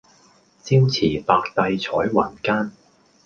[0.63, 1.39] 朝辭白
[1.75, 2.71] 帝彩雲間